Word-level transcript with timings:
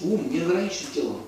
Ум 0.00 0.30
не 0.30 0.40
ограничен 0.40 0.86
телом. 0.92 1.22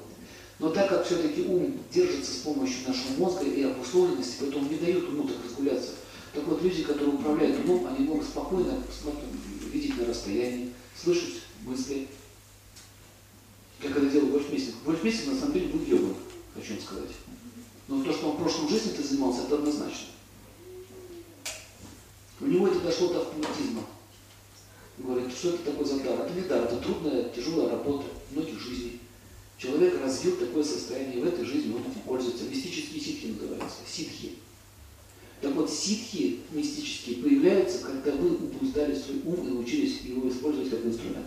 Но 0.58 0.70
так 0.70 0.88
как 0.88 1.04
все-таки 1.04 1.42
ум 1.42 1.78
держится 1.92 2.32
с 2.32 2.36
помощью 2.36 2.88
нашего 2.88 3.12
мозга 3.18 3.44
и 3.44 3.62
обусловленности, 3.62 4.36
поэтому 4.40 4.68
не 4.68 4.76
дают 4.76 5.08
уму 5.08 5.24
так 5.24 5.36
разгуляться. 5.44 5.92
Так 6.32 6.44
вот, 6.44 6.62
люди, 6.62 6.82
которые 6.82 7.14
управляют 7.14 7.64
умом, 7.64 7.86
они 7.86 8.06
могут 8.06 8.24
спокойно 8.24 8.82
видеть 9.72 9.98
на 9.98 10.06
расстоянии, 10.06 10.72
слышать 11.00 11.42
мысли. 11.64 12.08
Как 13.80 13.96
это 13.96 14.06
делал 14.06 14.28
Вольфмейстер. 14.28 14.74
Вольфмейстер 14.84 15.32
на 15.32 15.38
самом 15.38 15.54
деле 15.54 15.68
был 15.68 15.84
йогом, 15.84 16.16
хочу 16.54 16.74
вам 16.74 16.82
сказать. 16.82 17.10
Но 17.88 18.02
то, 18.02 18.12
что 18.12 18.30
он 18.30 18.36
в 18.36 18.40
прошлом 18.40 18.68
жизни 18.68 18.92
это 18.92 19.06
занимался, 19.06 19.42
это 19.42 19.56
однозначно. 19.56 20.08
У 22.40 22.46
него 22.46 22.66
это 22.68 22.80
дошло 22.80 23.08
до 23.08 23.22
автоматизма. 23.22 23.82
Говорит, 24.98 25.32
что 25.32 25.50
это 25.50 25.64
такое 25.64 25.84
за 25.84 26.00
дар? 26.02 26.20
Это 26.20 26.34
не 26.34 26.42
дар, 26.42 26.64
это 26.64 26.76
трудная, 26.78 27.28
тяжелая 27.28 27.70
работа 27.70 28.06
многих 28.30 28.58
жизней. 28.58 29.00
Человек 29.58 30.00
развил 30.02 30.36
такое 30.36 30.64
состояние, 30.64 31.18
и 31.18 31.20
в 31.20 31.26
этой 31.26 31.44
жизни 31.44 31.74
он 31.74 31.80
этим 31.80 32.00
пользуется. 32.00 32.44
Мистические 32.44 33.00
ситхи 33.00 33.26
называются, 33.26 33.78
ситхи. 33.86 34.32
Так 35.40 35.54
вот, 35.54 35.70
ситхи 35.70 36.40
мистические 36.50 37.16
появляются, 37.16 37.80
когда 37.80 38.12
вы 38.12 38.34
упуздали 38.36 38.94
свой 38.94 39.20
ум 39.24 39.46
и 39.46 39.52
научились 39.52 40.00
его 40.00 40.28
использовать 40.28 40.70
как 40.70 40.84
инструмент. 40.84 41.26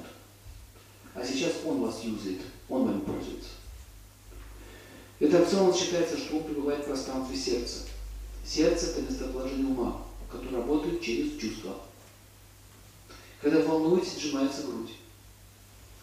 А 1.13 1.25
сейчас 1.25 1.53
он 1.65 1.81
вас 1.81 2.03
юзает, 2.03 2.39
он 2.69 2.87
вами 2.87 3.01
пользуется. 3.01 3.49
Это 5.19 5.45
в 5.45 5.49
целом 5.49 5.75
считается, 5.75 6.17
что 6.17 6.37
ум 6.37 6.43
пребывает 6.43 6.81
в 6.81 6.85
пространстве 6.85 7.35
сердца. 7.37 7.79
Сердце– 8.45 8.85
это 8.87 9.01
местоположение 9.01 9.67
ума, 9.67 10.01
которое 10.31 10.57
работает 10.57 11.01
через 11.01 11.37
чувства. 11.39 11.77
Когда 13.41 13.59
волнуетесь, 13.61 14.19
сжимается 14.19 14.63
грудь. 14.63 14.91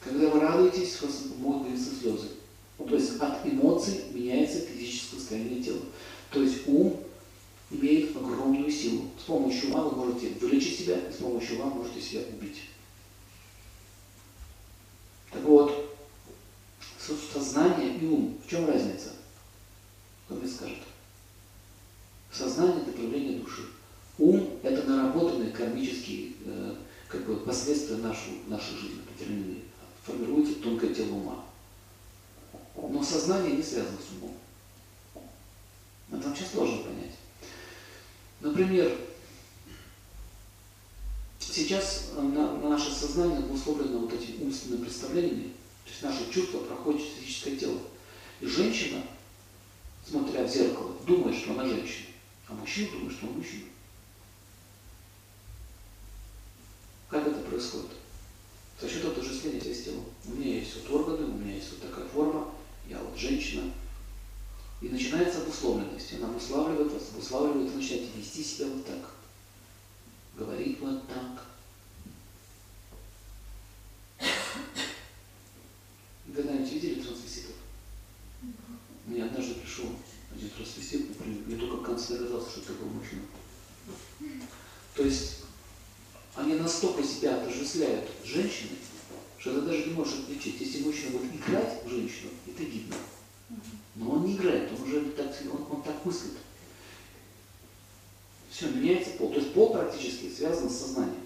Когда 0.00 0.28
вы 0.30 0.40
радуетесь, 0.40 1.02
у 1.02 1.06
вас 1.06 1.22
могут 1.36 1.78
слезы. 1.78 2.28
То 2.78 2.94
есть 2.94 3.18
от 3.20 3.46
эмоций 3.46 4.04
меняется 4.12 4.60
физическое 4.60 5.16
состояние 5.16 5.62
тела. 5.62 5.80
То 6.30 6.42
есть 6.42 6.66
ум 6.66 7.02
имеет 7.70 8.16
огромную 8.16 8.70
силу. 8.70 9.10
С 9.18 9.24
помощью 9.24 9.70
ума 9.70 9.82
вы 9.84 9.96
можете 9.96 10.34
вылечить 10.40 10.78
себя, 10.80 10.98
с 11.10 11.16
помощью 11.16 11.56
ума 11.56 11.74
можете 11.74 12.00
себя 12.00 12.20
убить. 12.32 12.62
Так 15.32 15.42
вот, 15.42 15.98
сознание 17.32 17.96
и 17.98 18.06
ум, 18.06 18.38
в 18.44 18.48
чем 18.48 18.66
разница? 18.66 19.12
Кто 20.26 20.36
мне 20.36 20.48
скажет? 20.48 20.78
Сознание– 22.30 22.82
это 22.82 22.92
проявление 22.92 23.40
души. 23.40 23.62
Ум– 24.18 24.50
это 24.62 24.88
наработанные 24.88 25.50
кармические 25.50 26.32
э, 26.44 26.74
как 27.08 27.24
бы, 27.24 27.36
последствия 27.36 27.96
нашу, 27.96 28.30
нашей 28.46 28.76
жизни, 28.76 29.00
определенные. 29.00 29.62
Формируется 30.04 30.54
тонкое 30.56 30.94
тело 30.94 31.14
ума. 31.14 31.44
Но 32.76 33.02
сознание 33.02 33.56
не 33.56 33.62
связано 33.62 33.98
с 33.98 34.12
умом. 34.16 34.36
Это 36.12 36.28
вообще 36.28 36.44
сложно 36.44 36.78
понять. 36.78 37.12
Например, 38.40 38.96
сейчас 41.38 42.10
на, 42.14 42.22
на 42.22 42.68
наше 42.68 42.92
сознание 42.92 43.40
условлено 43.50 44.00
вот 44.00 44.12
этими 44.12 44.44
умственными 44.44 44.84
представлениями, 44.84 45.52
то 45.84 45.90
есть 45.90 46.02
наши 46.02 46.30
чувства 46.30 46.58
проходят 46.58 47.00
через 47.00 47.14
физическое 47.14 47.56
тело. 47.56 47.80
И 48.40 48.46
женщина, 48.46 49.02
смотря 50.06 50.44
в 50.44 50.48
зеркало, 50.48 50.92
думает, 51.06 51.36
что 51.36 51.52
она 51.52 51.64
женщина, 51.64 52.08
а 52.48 52.52
мужчина 52.52 52.90
думает, 52.92 53.16
что 53.16 53.26
он 53.26 53.32
мужчина. 53.38 53.64
Как 57.08 57.26
это 57.26 57.40
происходит? 57.56 57.90
За 58.80 58.88
счет 58.88 59.04
отождествления 59.06 59.60
себя 59.60 59.74
с 59.74 59.84
телом. 59.84 60.04
У 60.26 60.30
меня 60.32 60.58
есть 60.58 60.76
вот 60.76 61.00
органы, 61.00 61.24
у 61.24 61.38
меня 61.38 61.54
есть 61.54 61.70
вот 61.70 61.80
такая 61.80 62.06
форма, 62.06 62.52
я 62.86 62.98
вот 62.98 63.18
женщина, 63.18 63.72
и 64.82 64.88
начинается 64.88 65.40
обусловленность. 65.40 66.12
Она 66.14 66.28
обуславливает 66.28 66.92
вас, 66.92 67.04
обуславливает, 67.14 67.70
вы 67.70 67.76
начинаете 67.80 68.10
вести 68.14 68.44
себя 68.44 68.66
вот 68.66 68.84
так. 68.84 69.10
Говорить 70.36 70.78
вот 70.80 71.02
так. 71.08 71.46
Когда-нибудь 76.34 76.70
видели 76.70 77.00
трансвеститов? 77.00 77.54
Мне 79.06 79.24
однажды 79.24 79.54
пришел 79.54 79.86
один 80.34 80.50
трансвестит, 80.50 81.18
мне 81.24 81.56
только 81.56 81.78
к 81.78 81.86
концу 81.86 82.18
догадался, 82.18 82.50
что 82.50 82.60
это 82.60 82.72
был 82.74 82.90
мужчина. 82.90 83.22
То 84.94 85.02
есть 85.02 85.46
они 86.36 86.54
настолько 86.54 87.02
себя 87.16 87.36
отождествляют 87.36 88.08
женщиной, 88.24 88.78
что 89.38 89.54
ты 89.54 89.60
даже 89.62 89.84
не 89.86 89.94
можешь 89.94 90.20
отличить. 90.20 90.60
Если 90.60 90.84
мужчина 90.84 91.18
будет 91.18 91.34
играть 91.34 91.84
в 91.84 91.88
женщину, 91.88 92.30
это 92.46 92.62
видно. 92.62 92.96
Но 93.94 94.10
он 94.10 94.24
не 94.24 94.36
играет, 94.36 94.70
он 94.72 94.82
уже 94.82 95.00
так, 95.12 95.34
он, 95.52 95.76
он 95.76 95.82
так 95.82 96.04
мыслит. 96.04 96.34
Все, 98.50 98.68
меняется 98.68 99.10
пол. 99.10 99.30
То 99.30 99.38
есть 99.38 99.52
пол 99.52 99.72
практически 99.72 100.30
связан 100.30 100.68
с 100.68 100.78
сознанием. 100.78 101.22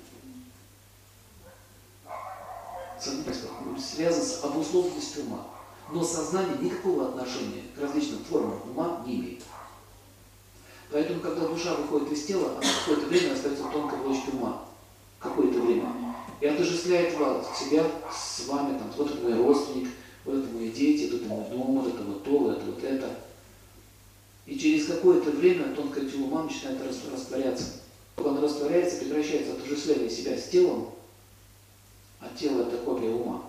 Связан 3.79 4.23
с 4.23 4.45
обусловленностью 4.45 5.25
ума. 5.25 5.47
Но 5.93 6.05
сознание 6.05 6.59
никакого 6.59 7.09
отношения 7.09 7.63
к 7.75 7.81
различным 7.81 8.23
формам 8.25 8.61
ума 8.71 9.03
не 9.07 9.17
имеет. 9.17 9.43
Поэтому, 10.93 11.21
когда 11.21 11.47
душа 11.47 11.75
выходит 11.75 12.13
из 12.13 12.27
тела, 12.27 12.53
она 12.59 12.71
какое-то 12.81 13.07
время 13.07 13.33
остается 13.33 13.65
в 13.65 13.73
тонкой 13.73 13.99
ума. 14.33 14.70
Какое-то 15.21 15.61
время. 15.61 15.93
И 16.41 16.47
отождествляет 16.47 17.17
вас, 17.19 17.47
себя 17.59 17.87
с 18.11 18.47
вами, 18.47 18.79
там, 18.79 18.91
вот 18.97 19.11
это 19.11 19.21
мой 19.23 19.35
родственник, 19.35 19.91
вот 20.25 20.37
это 20.37 20.49
мои 20.55 20.71
дети, 20.71 21.11
вот 21.11 21.21
это 21.21 21.29
мой 21.29 21.45
дом, 21.51 21.79
вот 21.79 21.95
это 21.95 22.03
вот 22.03 22.25
то, 22.25 22.39
вот 22.39 22.57
это 22.57 22.67
вот 22.67 22.83
это. 22.83 23.19
И 24.47 24.59
через 24.59 24.87
какое-то 24.87 25.31
время 25.31 25.75
тонкое 25.75 26.09
тело 26.09 26.25
ума 26.25 26.45
начинает 26.45 26.81
растворяться. 26.83 27.65
Когда 28.17 28.31
оно 28.31 28.41
растворяется, 28.41 28.97
прекращается 28.97 29.53
отождествление 29.53 30.11
себя 30.11 30.37
с 30.37 30.49
телом, 30.49 30.91
а 32.19 32.29
тело 32.37 32.63
это 32.63 32.79
копия 32.79 33.11
ума. 33.11 33.45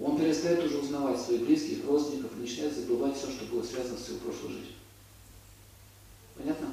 Он 0.00 0.16
перестает 0.16 0.64
уже 0.64 0.78
узнавать 0.78 1.20
своих 1.20 1.44
близких, 1.44 1.84
родственников 1.84 2.30
и 2.36 2.40
начинает 2.40 2.74
забывать 2.74 3.16
все, 3.16 3.30
что 3.30 3.44
было 3.46 3.62
связано 3.62 3.98
с 3.98 4.08
его 4.08 4.18
прошлой 4.18 4.52
жизнью. 4.52 4.74
Понятно? 6.36 6.68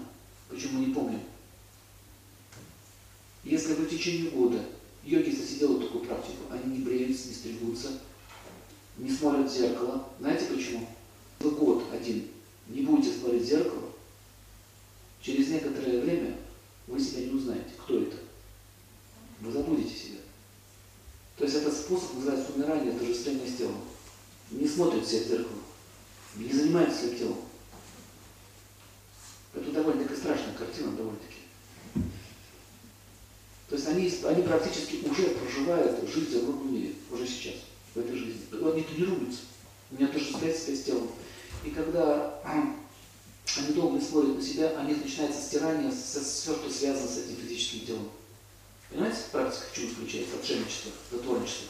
Почему 0.47 0.79
не 0.79 0.94
помним? 0.94 1.21
Если 3.45 3.73
вы 3.73 3.85
в 3.85 3.89
течение 3.89 4.31
года 4.31 4.59
йоги 5.03 5.29
засидела 5.29 5.79
такую 5.79 6.03
практику, 6.03 6.51
они 6.51 6.78
не 6.78 6.83
бреются, 6.83 7.28
не 7.28 7.35
стригутся, 7.35 8.00
не 8.97 9.11
смотрят 9.11 9.51
в 9.51 9.56
зеркало. 9.56 10.09
Знаете 10.19 10.45
почему? 10.45 10.88
Вы 11.39 11.51
год 11.51 11.85
один 11.94 12.28
не 12.67 12.81
будете 12.81 13.16
смотреть 13.16 13.44
в 13.44 13.45
зеркало, 13.45 13.91
через 15.22 15.50
некоторое 15.50 16.01
время 16.01 16.35
вы 16.88 17.00
себя 17.00 17.22
не 17.22 17.33
узнаете, 17.33 17.69
кто 17.78 18.01
это. 18.01 18.17
Вы 19.41 19.51
забудете 19.51 19.95
себя. 19.95 20.19
То 21.38 21.44
есть 21.44 21.56
этот 21.56 21.73
способ 21.73 22.16
называется 22.16 22.51
умирание, 22.53 22.95
отождествление 22.95 23.47
с 23.47 23.57
телом. 23.57 23.81
Не 24.50 24.67
смотрят 24.67 25.06
все 25.06 25.23
в 25.23 25.27
зеркало, 25.27 25.59
не 26.35 26.51
занимаются 26.51 27.01
своим 27.01 27.17
телом. 27.17 27.38
Это 29.53 29.72
довольно-таки 29.72 30.19
страшная 30.19 30.53
картина, 30.53 30.91
довольно-таки. 30.94 31.34
То 33.75 33.81
есть 33.81 33.90
они, 33.90 34.31
они 34.31 34.41
практически 34.44 35.06
уже 35.06 35.31
проживают 35.31 36.09
жизнь 36.09 36.30
в 36.30 36.31
загробном 36.31 36.74
мире, 36.74 36.94
уже 37.12 37.28
сейчас 37.28 37.56
в 37.94 38.00
этой 38.00 38.16
жизни. 38.16 38.41
Они 38.53 38.84
тренируются, 38.84 39.41
у 39.91 39.96
меня 39.96 40.08
тоже 40.08 40.34
связь 40.34 40.63
с 40.63 40.84
телом. 40.84 41.09
И 41.66 41.72
когда 41.72 42.40
они 42.46 43.74
долго 43.74 44.00
смотрят 44.00 44.38
на 44.38 44.41
себя, 44.41 44.74
у 44.80 44.88
них 44.88 45.03
начинается 45.03 45.41
стирание, 45.41 45.91
все, 45.91 46.56
что 46.56 46.72
связано 46.72 47.06
с 47.06 47.18
этим 47.18 47.36
физическим 47.36 47.86
телом. 47.86 48.09
Понимаете, 48.90 49.18
практика 49.34 49.66
в 49.69 49.75
чем 49.75 49.90
заключается? 49.90 50.38
Отшельничество, 50.38 50.92
затворничество. 51.12 51.68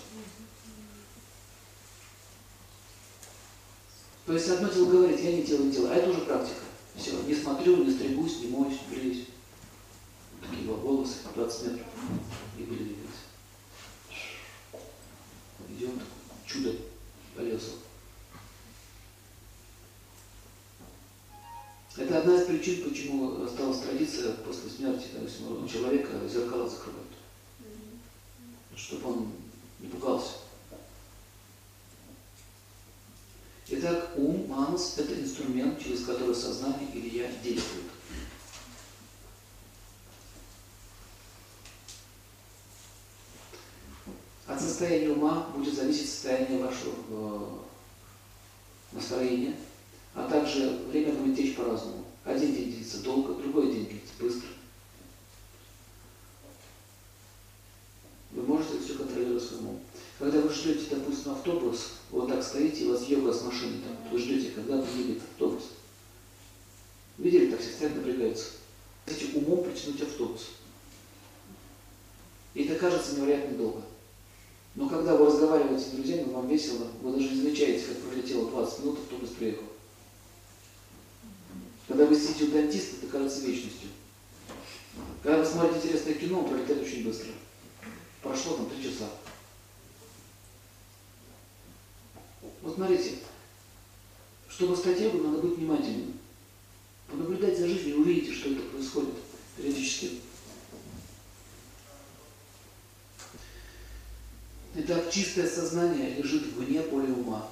То 4.28 4.34
есть 4.34 4.48
одно 4.48 4.70
тело 4.70 4.92
говорит, 4.92 5.20
я 5.22 5.32
не 5.32 5.44
тело, 5.44 5.64
не 5.64 5.72
тело, 5.72 5.90
а 5.90 5.96
это 5.96 6.12
уже 6.12 6.20
практика. 6.20 6.62
Все, 6.96 7.20
не 7.24 7.34
смотрю, 7.34 7.84
не 7.84 7.92
стригусь, 7.92 8.42
не 8.42 8.50
моюсь, 8.50 8.78
не 8.88 8.96
бреюсь. 8.96 9.26
Такие 10.50 10.72
волосы, 10.72 11.16
20 11.34 11.64
метров. 11.64 11.88
И 12.58 12.64
были 12.64 12.84
двигаться. 12.84 13.20
Идем, 15.70 16.00
чудо 16.46 16.76
по. 17.36 17.72
Это 21.98 22.20
одна 22.20 22.36
из 22.36 22.46
причин, 22.46 22.84
почему 22.90 23.44
осталась 23.44 23.80
традиция 23.80 24.34
после 24.34 24.70
смерти 24.70 25.08
да, 25.14 25.68
человека 25.68 26.28
зеркала 26.28 26.70
закрывают. 26.70 27.08
Чтобы 28.76 29.10
он 29.10 29.32
не 29.80 29.88
пугался. 29.88 30.34
Итак, 33.68 34.12
ум, 34.16 34.46
манас– 34.48 34.96
это 34.98 35.20
инструмент, 35.20 35.82
через 35.82 36.06
который 36.06 36.36
сознание 36.36 36.88
или 36.94 37.18
я 37.18 37.32
действует. 37.42 37.86
От 44.46 44.62
состоянии 44.86 45.08
ума 45.08 45.48
будет 45.56 45.74
зависеть 45.74 46.10
состояние 46.10 46.64
вашего 46.64 46.94
э, 47.10 47.40
настроения, 48.92 49.56
а 50.14 50.30
также 50.30 50.70
время 50.92 51.14
будет 51.14 51.36
течь 51.36 51.56
по-разному. 51.56 52.06
Один 52.24 52.54
день 52.54 52.72
длится 52.72 53.02
долго, 53.02 53.34
другой 53.34 53.72
день 53.72 53.88
длится 53.88 54.14
быстро. 54.20 54.50
Вы 58.32 58.44
можете 58.44 58.80
все 58.80 58.96
контролировать 58.96 59.44
своим 59.44 59.62
умом. 59.64 59.80
Когда 60.20 60.42
вы 60.42 60.50
ждете, 60.54 60.86
допустим, 60.92 61.32
автобус, 61.32 61.94
вот 62.12 62.30
так 62.30 62.44
стоите, 62.44 62.84
и 62.84 62.88
вас 62.88 63.08
йога 63.08 63.34
с 63.34 63.42
машины, 63.42 63.78
там, 63.82 64.12
вы 64.12 64.20
ждете, 64.20 64.52
когда 64.52 64.82
приедет 64.82 65.24
автобус. 65.24 65.64
Видели, 67.18 67.50
так 67.50 67.60
все 67.60 67.72
стоят, 67.72 67.96
напрягаются. 67.96 68.52
Хотите 69.06 69.38
умом 69.38 69.64
притянуть 69.64 70.02
автобус. 70.02 70.50
И 72.54 72.64
это 72.64 72.76
кажется 72.76 73.16
невероятно 73.16 73.58
долго. 73.58 73.82
Но 74.76 74.90
когда 74.90 75.16
вы 75.16 75.28
разговариваете 75.28 75.86
с 75.86 75.92
друзьями, 75.92 76.34
вам 76.34 76.48
весело, 76.50 76.88
вы 77.02 77.14
даже 77.14 77.30
не 77.30 77.42
замечаете, 77.42 77.86
как 77.86 77.98
пролетело 78.00 78.50
20 78.50 78.80
минут, 78.80 79.00
автобус 79.00 79.30
приехал. 79.30 79.64
Когда 81.88 82.06
вы 82.06 82.16
сидите 82.16 82.46
у 82.46 82.52
дантиста, 82.52 82.98
это 82.98 83.08
кажется 83.08 83.46
вечностью. 83.46 83.90
Когда 85.24 85.40
вы 85.40 85.46
смотрите 85.46 85.78
интересное 85.78 86.14
кино, 86.16 86.40
он 86.40 86.50
пролетает 86.50 86.82
очень 86.82 87.06
быстро. 87.06 87.30
Прошло 88.22 88.58
там 88.58 88.70
три 88.70 88.84
часа. 88.84 89.10
Вот 92.62 92.76
смотрите, 92.76 93.20
чтобы 94.50 94.76
йогой, 94.76 95.22
надо 95.22 95.38
быть 95.40 95.58
внимательным. 95.58 96.14
Понаблюдать 97.08 97.58
за 97.58 97.68
жизнью, 97.68 98.00
увидите, 98.00 98.34
что 98.34 98.50
это 98.50 98.62
происходит 98.64 99.14
периодически. 99.56 100.12
Итак, 104.88 105.12
чистое 105.12 105.50
сознание 105.50 106.14
лежит 106.14 106.44
вне 106.54 106.80
поля 106.80 107.12
ума. 107.12 107.50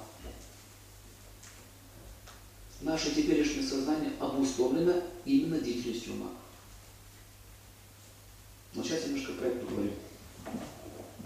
Наше 2.80 3.12
теперешнее 3.12 3.66
сознание 3.66 4.12
обусловлено 4.20 5.02
именно 5.24 5.58
деятельностью 5.58 6.12
ума. 6.12 6.30
Но 8.74 8.84
сейчас 8.84 9.06
немножко 9.06 9.32
про 9.32 9.48
это 9.48 9.66
поговорим. 9.66 9.94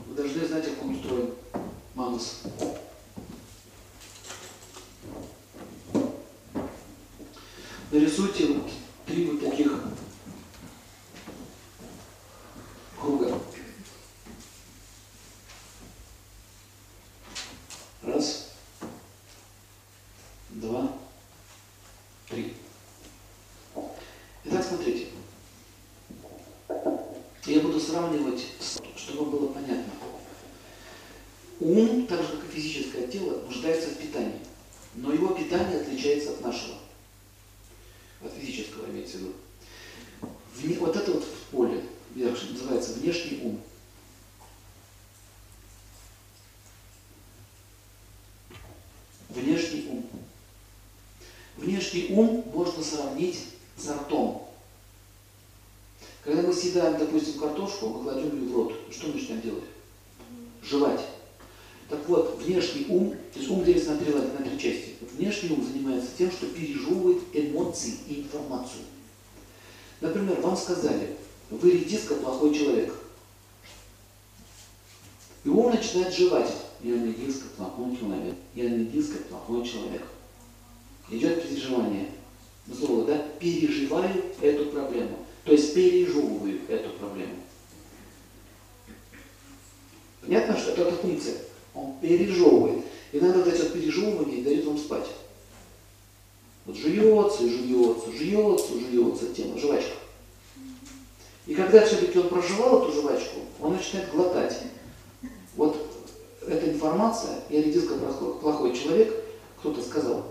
Вы 0.07 0.15
должны 0.15 0.47
знать, 0.47 0.65
как 0.65 0.83
он 0.83 0.95
устроен 0.95 1.35
манус. 1.95 2.41
Нарисуйте 7.91 8.47
вот 8.47 8.71
три 9.05 9.27
вот 9.27 9.43
таких 9.43 9.73
круга. 12.99 13.39
Раз, 18.01 18.53
два, 20.49 20.97
три. 22.27 22.55
Итак, 24.45 24.65
смотрите. 24.67 25.09
Я 27.45 27.61
буду 27.61 27.77
сравнивать, 27.89 28.45
чтобы 28.97 29.31
было 29.31 29.53
понятно. 29.53 29.93
Ум, 31.61 32.07
так 32.07 32.21
же 32.23 32.29
как 32.37 32.45
и 32.45 32.61
физическое 32.61 33.09
тело, 33.09 33.43
нуждается 33.43 33.89
в 33.91 33.97
питании. 33.99 34.41
Но 34.95 35.13
его 35.13 35.29
питание 35.29 35.81
отличается 35.81 36.31
от 36.31 36.41
нашего. 36.43 36.77
От 38.23 38.33
физического 38.33 38.87
имеется 38.91 39.17
в 39.17 39.21
виду. 39.21 39.33
Вне, 40.57 40.77
вот 40.79 40.97
это 40.97 41.13
вот 41.13 41.25
поле, 41.51 41.83
называется 42.15 42.95
внешний 42.95 43.41
ум. 43.43 43.61
Внешний 49.31 49.87
ум. 49.89 50.09
Внешний 51.57 52.07
ум 52.11 52.45
можно 52.53 52.83
сравнить 52.83 53.45
с 53.77 53.89
ртом. 53.89 54.48
Когда 56.29 56.43
мы 56.43 56.53
съедаем, 56.53 56.99
допустим, 56.99 57.41
картошку, 57.41 58.01
кладем 58.03 58.39
ее 58.39 58.53
в 58.53 58.55
рот. 58.55 58.75
Что 58.91 59.07
мы 59.07 59.15
начинаем 59.15 59.41
делать? 59.41 59.65
Жевать. 60.63 61.01
Так 61.89 62.07
вот, 62.07 62.39
внешний 62.43 62.85
ум, 62.91 63.17
то 63.33 63.39
есть 63.39 63.51
ум 63.51 63.65
делится 63.65 63.93
на 63.93 63.97
три, 63.97 64.13
на 64.13 64.45
три 64.45 64.59
части. 64.59 64.97
Внешний 65.15 65.53
ум 65.53 65.65
занимается 65.65 66.11
тем, 66.19 66.31
что 66.31 66.45
пережевывает 66.45 67.23
эмоции 67.33 67.95
и 68.09 68.21
информацию. 68.21 68.83
Например, 70.03 70.39
вам 70.43 70.55
сказали, 70.55 71.17
вы 71.49 71.71
редиска 71.71 72.17
плохой 72.17 72.55
человек. 72.55 72.93
И 75.45 75.49
ум 75.49 75.71
начинает 75.71 76.15
жевать. 76.15 76.53
Я 76.83 76.93
редиска 76.93 77.47
плохой 77.57 77.97
человек. 77.97 78.35
Я 78.55 78.65
редиска 78.65 79.17
плохой 79.31 79.67
человек. 79.67 80.03
Идет 81.09 81.43
переживание. 81.43 82.11
Зло, 82.67 83.05
да? 83.05 83.17
Переживаю 83.41 84.25
эту 84.43 84.67
проблему. 84.67 85.18
То 85.49 85.55
есть 85.55 85.73
пережевываю 85.73 86.61
эту 86.69 86.91
проблему. 86.99 87.37
Понятно, 90.21 90.59
что 90.59 90.73
это, 90.73 90.93
функция? 90.93 91.37
Он 91.73 91.95
пережевывает. 92.03 92.85
И 93.13 93.19
надо 93.19 93.43
дать 93.43 93.59
от 93.59 93.73
пережевывания 93.73 94.37
и 94.37 94.43
дает 94.43 94.67
вам 94.67 94.77
спать. 94.77 95.07
Вот 96.67 96.77
жуется 96.77 97.45
и 97.45 97.73
жуется, 97.73 98.13
жуется, 98.13 98.75
жуется 98.79 99.35
тема, 99.35 99.59
жвачка. 99.59 99.95
И 101.47 101.55
когда 101.55 101.83
все-таки 101.87 102.19
он 102.19 102.29
проживал 102.29 102.83
эту 102.83 103.01
жвачку, 103.01 103.41
он 103.59 103.73
начинает 103.73 104.11
глотать. 104.11 104.65
Вот 105.57 105.83
эта 106.47 106.71
информация, 106.71 107.41
я 107.49 107.63
редиска 107.63 107.95
плохой 107.95 108.77
человек, 108.77 109.25
кто-то 109.61 109.81
сказал, 109.81 110.27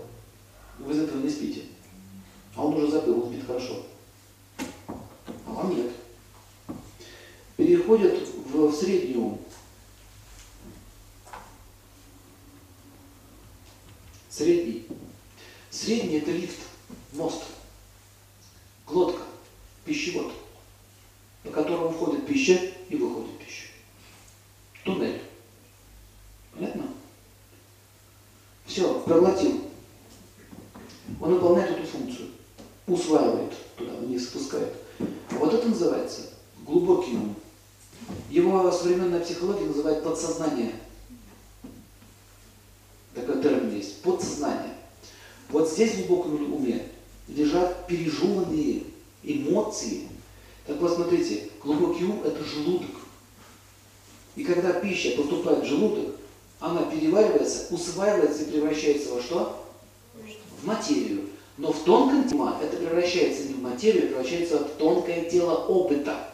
вы 0.78 0.92
из 0.92 1.00
этого 1.00 1.20
не 1.20 1.28
спите. 1.28 1.62
А 2.54 2.64
он 2.64 2.74
уже 2.74 2.92
забыл, 2.92 3.24
он 3.24 3.32
спит 3.32 3.44
хорошо. 3.44 3.82
Переходит 7.56 8.28
в, 8.52 8.68
в 8.68 8.74
средний 8.74 9.16
ум. 9.16 9.40
Средний. 14.38 14.86
Средний 15.68 16.18
это 16.18 16.30
лифт, 16.30 16.60
мост, 17.12 17.42
глотка, 18.86 19.22
пищевод, 19.84 20.32
по 21.42 21.50
которому 21.50 21.90
входит 21.90 22.24
пища 22.24 22.56
и 22.88 22.94
выходит 22.94 23.36
пища. 23.40 23.66
Туннель. 24.84 25.20
Понятно? 26.54 26.84
Все, 28.64 29.00
проглотил. 29.00 29.60
Он 31.20 31.34
выполняет 31.34 31.76
эту 31.76 31.88
функцию. 31.88 32.28
Усваивает 32.86 33.52
туда, 33.74 33.94
вниз 33.94 34.28
спускает. 34.28 34.72
А 35.00 35.34
вот 35.34 35.52
это 35.52 35.66
называется 35.66 36.30
глубокий 36.64 37.16
ум. 37.16 37.34
Его 38.30 38.70
современная 38.70 39.24
психология 39.24 39.66
называет 39.66 40.04
подсознание– 40.04 40.74
такой 43.20 43.42
термин 43.42 43.74
есть, 43.74 44.02
подсознание. 44.02 44.74
Вот 45.50 45.70
здесь 45.70 45.92
в 45.92 46.06
глубоком 46.06 46.52
уме 46.52 46.82
лежат 47.28 47.86
пережеванные 47.86 48.84
эмоции. 49.22 50.08
Так 50.66 50.78
вот, 50.80 50.94
смотрите, 50.94 51.48
ум– 52.10 52.22
это 52.24 52.44
желудок. 52.44 52.90
И 54.36 54.44
когда 54.44 54.72
пища 54.72 55.16
поступает 55.16 55.64
в 55.64 55.66
желудок, 55.66 56.14
она 56.60 56.82
переваривается, 56.84 57.72
усваивается 57.72 58.42
и 58.42 58.50
превращается 58.50 59.14
во 59.14 59.20
что? 59.20 59.64
В 60.60 60.66
материю. 60.66 61.28
Но 61.56 61.72
в 61.72 61.82
тонком 61.84 62.28
теле 62.28 62.42
это 62.62 62.76
превращается 62.76 63.44
не 63.44 63.54
в 63.54 63.62
материю, 63.62 64.04
а 64.04 64.06
превращается 64.08 64.58
в 64.58 64.68
тонкое 64.78 65.28
тело 65.28 65.54
опыта. 65.66 66.28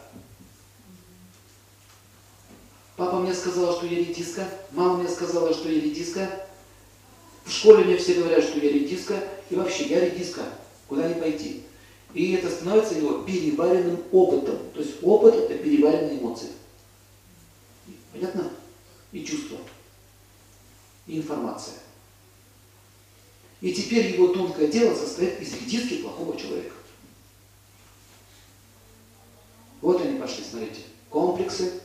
Папа 2.96 3.16
мне 3.16 3.34
сказал, 3.34 3.76
что 3.76 3.86
я 3.86 3.98
редиска, 3.98 4.48
мама 4.70 4.98
мне 4.98 5.08
сказала, 5.08 5.52
что 5.52 5.68
я 5.68 5.80
редиска, 5.80 6.46
в 7.44 7.50
школе 7.50 7.84
мне 7.84 7.96
все 7.96 8.14
говорят, 8.14 8.44
что 8.44 8.58
я 8.58 8.70
редиска, 8.70 9.14
и 9.50 9.56
вообще 9.56 9.86
я 9.86 10.00
редиска, 10.00 10.42
куда 10.88 11.08
не 11.08 11.14
пойти. 11.14 11.62
И 12.14 12.32
это 12.32 12.48
становится 12.48 12.94
его 12.94 13.22
переваренным 13.22 14.02
опытом. 14.12 14.58
То 14.72 14.80
есть 14.80 15.02
опыт– 15.02 15.34
это 15.36 15.58
переваренные 15.58 16.20
эмоции. 16.20 16.50
Понятно? 18.12 18.52
И 19.10 19.24
чувства. 19.24 19.58
И 21.08 21.18
информация. 21.18 21.74
И 23.60 23.72
теперь 23.72 24.14
его 24.14 24.28
тонкое 24.28 24.70
тело 24.70 24.94
состоит 24.94 25.40
из 25.40 25.54
редиски 25.54 26.02
плохого 26.02 26.38
человека. 26.38 26.76
Вот 29.80 30.00
они 30.00 30.18
пошли, 30.18 30.44
смотрите. 30.44 30.82
Комплексы, 31.10 31.80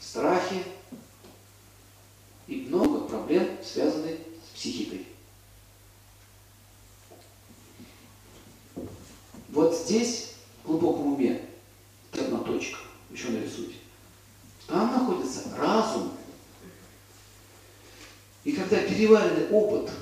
страхи 0.00 0.64
и 2.48 2.62
много 2.62 3.06
проблем, 3.06 3.58
связанных 3.64 4.18
психикой. 4.54 5.06
Вот 9.70 9.78
здесь, 9.78 10.32
в 10.64 10.66
глубоком 10.66 11.12
уме, 11.12 11.42
одна 12.12 12.38
точка, 12.38 12.78
еще 13.08 13.28
нарисуйте. 13.28 13.76
Там 14.66 14.90
находится 14.90 15.44
разум, 15.56 16.10
И 18.42 18.50
когда 18.50 18.78
переваренный 18.78 19.48
опыт 19.50 19.92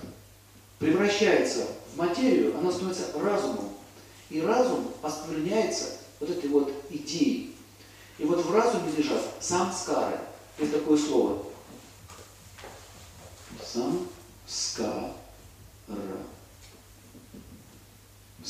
превращается 0.79 1.67
в 1.93 1.99
материю, 1.99 2.57
она 2.57 2.73
становится 2.73 3.13
разумом. 3.21 3.69
И 4.31 4.41
разум 4.41 4.91
оскверняется 5.03 5.99
вот 6.19 6.31
этой 6.31 6.49
вот 6.49 6.73
идеей. 6.89 7.55
И 8.17 8.25
вот 8.25 8.43
в 8.43 8.51
разуме 8.51 8.91
лежат 8.97 9.23
самскары. 9.39 10.19
Это 10.57 10.79
такое 10.79 10.97
слово. 10.97 11.45
Самскара. 13.63 15.13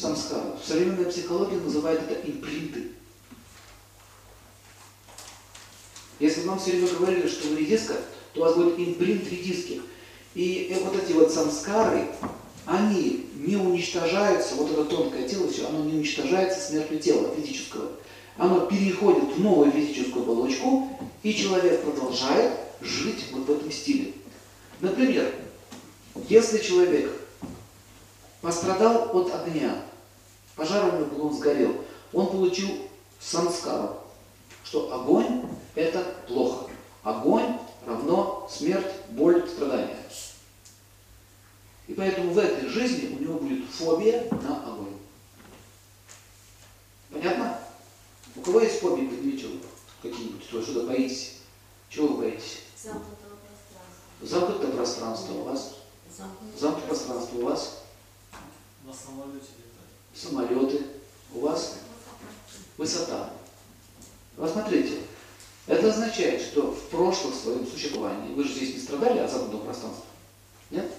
Самскара. 0.00 0.56
Современная 0.64 1.10
психология 1.10 1.56
называет 1.56 2.00
это 2.08 2.30
импринты. 2.30 2.92
Если 6.20 6.42
вам 6.42 6.58
все 6.58 6.72
время 6.72 6.88
говорили, 6.88 7.28
что 7.28 7.48
вы 7.48 7.56
редиска, 7.56 7.94
то 8.32 8.40
у 8.40 8.44
вас 8.44 8.54
будет 8.54 8.78
импринт 8.78 9.28
редиских. 9.30 9.82
И 10.34 10.76
вот 10.84 10.94
эти 10.96 11.12
вот 11.12 11.32
самскары, 11.32 12.06
они 12.66 13.26
не 13.34 13.56
уничтожаются, 13.56 14.54
вот 14.54 14.70
это 14.70 14.84
тонкое 14.84 15.28
тело, 15.28 15.50
все, 15.50 15.66
оно 15.68 15.84
не 15.84 15.94
уничтожается 15.94 16.60
смертью 16.60 16.98
тела 17.00 17.34
физического. 17.34 17.90
Оно 18.36 18.66
переходит 18.66 19.34
в 19.34 19.40
новую 19.40 19.72
физическую 19.72 20.22
оболочку, 20.22 20.88
и 21.22 21.34
человек 21.34 21.82
продолжает 21.82 22.52
жить 22.80 23.24
вот 23.32 23.46
в 23.46 23.50
этом 23.50 23.72
стиле. 23.72 24.12
Например, 24.80 25.34
если 26.28 26.58
человек 26.58 27.10
пострадал 28.48 29.10
от 29.14 29.34
огня, 29.34 29.84
пожар 30.56 30.86
у 30.86 30.96
него 30.96 31.04
был, 31.04 31.26
он 31.26 31.34
сгорел, 31.34 31.84
он 32.14 32.28
получил 32.28 32.88
самскару, 33.20 33.98
что 34.64 34.90
огонь– 34.90 35.42
это 35.74 36.02
плохо. 36.26 36.70
Огонь 37.02 37.58
равно 37.84 38.48
смерть, 38.50 38.90
боль, 39.10 39.46
страдания. 39.46 39.98
И 41.88 41.92
поэтому 41.92 42.32
в 42.32 42.38
этой 42.38 42.66
жизни 42.70 43.14
у 43.16 43.22
него 43.22 43.38
будет 43.38 43.68
фобия 43.68 44.26
на 44.30 44.64
огонь. 44.66 44.96
Понятно? 47.10 47.58
У 48.34 48.40
кого 48.40 48.60
есть 48.60 48.80
фобии, 48.80 49.42
руку 49.44 49.66
какие-нибудь, 50.00 50.42
что 50.44 50.62
что-то 50.62 50.86
боитесь. 50.86 51.34
Чего 51.90 52.08
вы 52.08 52.22
боитесь? 52.22 52.60
Замкнутого 52.82 53.36
пространства. 53.36 54.26
Замкнутое 54.26 54.72
пространство 54.72 55.32
у 55.34 55.42
вас. 55.44 55.74
Замкнутое 56.58 56.88
пространство 56.88 57.38
у 57.38 57.44
вас. 57.44 57.82
На 58.88 58.94
самолете 58.94 59.48
летать. 59.58 60.14
Самолеты 60.14 60.86
у 61.34 61.40
вас. 61.40 61.76
Высота. 62.78 63.34
Вот 64.38 64.50
смотрите, 64.50 64.94
это 65.66 65.90
означает, 65.90 66.40
что 66.40 66.72
в 66.72 66.88
прошлом 66.88 67.34
своем 67.34 67.66
существовании, 67.66 68.32
вы 68.32 68.44
же 68.44 68.54
здесь 68.54 68.76
не 68.76 68.80
страдали 68.80 69.18
от 69.18 69.30
замкнутого 69.30 69.64
пространства, 69.64 70.06
нет? 70.70 70.90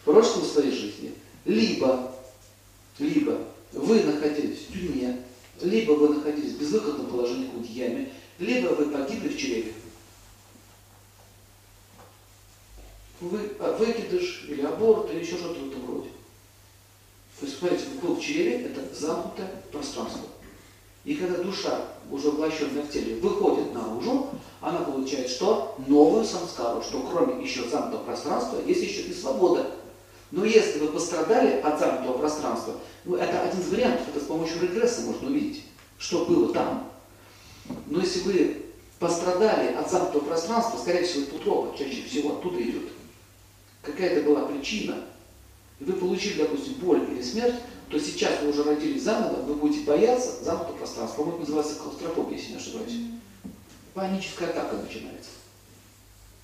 В 0.00 0.04
прошлом 0.06 0.44
своей 0.44 0.72
жизни, 0.72 1.14
либо, 1.44 2.12
либо 2.98 3.38
вы 3.70 4.02
находились 4.02 4.66
в 4.66 4.72
тюрьме, 4.72 5.22
либо 5.60 5.92
вы 5.92 6.16
находились 6.16 6.54
в 6.54 6.58
безвыходном 6.58 7.06
положении 7.06 7.50
в 7.50 7.64
яме, 7.64 8.12
либо 8.40 8.70
вы 8.70 8.86
погибли 8.86 9.28
в 9.28 9.38
чреве. 9.38 9.74
Вы, 13.20 13.52
а, 13.60 13.76
выкидыш 13.76 14.46
или 14.48 14.62
аборт 14.62 15.12
или 15.12 15.20
еще 15.20 15.36
что-то 15.36 15.60
в 15.60 15.68
этом 15.68 15.86
роде. 15.86 16.08
То 17.40 17.46
есть, 17.46 17.58
смотрите, 17.58 17.84
был 18.02 18.16
в 18.16 18.20
чреве, 18.20 18.62
это 18.66 18.80
замкнутое 18.94 19.48
пространство. 19.70 20.28
И 21.04 21.14
когда 21.14 21.42
душа, 21.42 21.80
уже 22.10 22.30
воплощенная 22.30 22.82
в 22.82 22.90
теле, 22.90 23.20
выходит 23.20 23.72
наружу, 23.72 24.28
она 24.60 24.80
получает 24.80 25.30
что? 25.30 25.76
Новую 25.86 26.24
самскару, 26.24 26.82
что 26.82 27.00
кроме 27.02 27.42
еще 27.42 27.68
замкнутого 27.68 28.04
пространства, 28.04 28.58
есть 28.66 28.82
еще 28.82 29.02
и 29.02 29.14
свобода. 29.14 29.70
Но 30.30 30.44
если 30.44 30.80
вы 30.80 30.88
пострадали 30.88 31.60
от 31.60 31.78
замкнутого 31.78 32.18
пространства, 32.18 32.74
ну 33.04 33.16
это 33.16 33.40
один 33.42 33.60
из 33.60 33.68
вариантов, 33.68 34.08
это 34.08 34.20
с 34.20 34.26
помощью 34.26 34.60
регресса 34.60 35.02
можно 35.02 35.28
увидеть, 35.28 35.62
что 35.96 36.24
было 36.24 36.52
там. 36.52 36.90
Но 37.86 38.00
если 38.00 38.20
вы 38.20 38.62
пострадали 38.98 39.74
от 39.74 39.90
замкнутого 39.90 40.28
пространства, 40.28 40.76
скорее 40.78 41.04
всего, 41.04 41.22
это 41.22 41.36
утроба 41.36 41.78
чаще 41.78 42.02
всего 42.02 42.36
оттуда 42.36 42.60
идет. 42.60 42.88
Какая-то 43.82 44.28
была 44.28 44.44
причина, 44.46 45.04
и 45.80 45.84
вы 45.84 45.92
получили, 45.94 46.42
допустим, 46.42 46.74
боль 46.74 47.04
или 47.10 47.22
смерть, 47.22 47.54
то 47.88 47.98
сейчас 47.98 48.40
вы 48.42 48.50
уже 48.50 48.64
родились 48.64 49.02
заново, 49.02 49.42
вы 49.42 49.54
будете 49.54 49.84
бояться 49.84 50.44
замкнутого 50.44 50.76
пространства. 50.76 51.22
По-моему, 51.22 51.40
называется 51.40 51.76
клаустрофобия, 51.76 52.36
если 52.36 52.52
не 52.52 52.56
ошибаюсь. 52.56 52.92
Паническая 53.94 54.50
атака 54.50 54.76
начинается. 54.76 55.30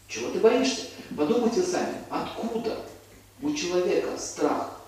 Чего 0.08 0.30
ты 0.30 0.38
боишься? 0.38 0.82
Подумайте 1.16 1.62
сами, 1.62 1.96
откуда 2.08 2.78
у 3.42 3.52
человека 3.52 4.16
страх? 4.18 4.80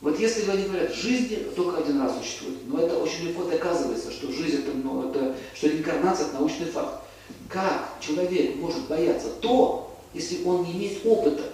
Вот 0.00 0.18
если 0.18 0.50
они 0.50 0.64
говорят, 0.64 0.92
жизнь 0.92 1.36
только 1.54 1.78
один 1.78 2.00
раз 2.00 2.18
существует, 2.18 2.58
но 2.66 2.80
это 2.80 2.98
очень 2.98 3.28
легко 3.28 3.44
доказывается, 3.44 4.10
что 4.10 4.30
жизнь 4.30 4.58
это, 4.58 4.72
ну, 4.72 5.08
это 5.08 5.36
что 5.54 5.68
реинкарнация 5.68 6.26
это 6.26 6.36
научный 6.36 6.66
факт. 6.66 7.02
Как 7.48 7.94
человек 8.00 8.56
может 8.56 8.86
бояться 8.88 9.30
то, 9.40 9.96
если 10.12 10.44
он 10.44 10.64
не 10.64 10.72
имеет 10.72 11.04
опыта? 11.04 11.52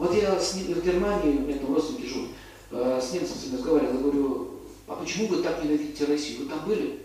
Вот 0.00 0.14
я 0.14 0.40
с 0.40 0.54
в 0.54 0.82
Германии, 0.82 1.36
у 1.36 1.40
меня 1.40 1.58
там 1.58 1.74
родственники 1.74 2.06
живут, 2.06 2.30
э, 2.70 3.00
с 3.02 3.12
ним 3.12 3.22
разговаривал, 3.52 3.92
я 3.92 4.00
говорю, 4.00 4.60
а 4.88 4.94
почему 4.94 5.26
вы 5.26 5.42
так 5.42 5.62
ненавидите 5.62 6.06
Россию? 6.06 6.38
Вы 6.38 6.48
там 6.48 6.64
были? 6.64 7.02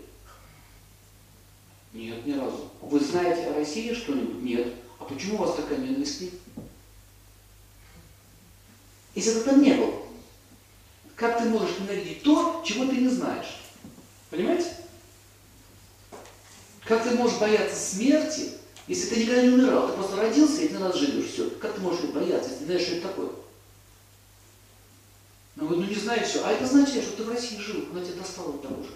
Нет, 1.92 2.24
ни 2.24 2.32
разу. 2.32 2.70
Вы 2.80 2.98
знаете 2.98 3.48
о 3.48 3.54
России 3.54 3.92
что-нибудь? 3.92 4.42
Нет. 4.42 4.72
А 4.98 5.04
почему 5.04 5.34
у 5.34 5.40
вас 5.40 5.56
такая 5.56 5.76
ненависть? 5.76 6.22
Если 9.14 9.34
ты 9.34 9.40
там 9.42 9.62
не 9.62 9.74
был, 9.74 9.92
как 11.16 11.36
ты 11.36 11.50
можешь 11.50 11.78
ненавидеть 11.78 12.22
то, 12.22 12.62
чего 12.64 12.86
ты 12.86 12.96
не 12.96 13.10
знаешь? 13.10 13.60
Понимаете? 14.30 14.74
Как 16.86 17.04
ты 17.04 17.10
можешь 17.10 17.38
бояться 17.38 17.76
смерти, 17.76 18.52
если 18.86 19.14
ты 19.14 19.20
никогда 19.22 19.42
не 19.42 19.48
умирал, 19.48 19.88
ты 19.88 19.94
просто 19.94 20.16
родился 20.16 20.60
и 20.60 20.66
один 20.66 20.82
раз 20.82 20.96
живешь, 20.96 21.30
все. 21.30 21.50
Как 21.60 21.74
ты 21.74 21.80
можешь 21.80 22.02
бояться, 22.02 22.50
если 22.50 22.60
ты 22.60 22.64
знаешь, 22.66 22.82
что 22.82 22.92
это 22.96 23.08
такое? 23.08 23.28
Ну, 25.56 25.66
вот, 25.66 25.78
ну 25.78 25.84
не 25.84 25.94
знаю 25.94 26.24
все. 26.24 26.44
А 26.44 26.52
это 26.52 26.66
значит, 26.66 27.02
что 27.02 27.16
ты 27.16 27.22
в 27.24 27.30
России 27.30 27.58
жил, 27.58 27.86
она 27.90 28.04
тебя 28.04 28.20
достала 28.20 28.50
от 28.50 28.62
того 28.62 28.82
же. 28.82 28.90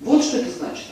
Вот 0.00 0.24
что 0.24 0.38
это 0.38 0.50
значит. 0.50 0.86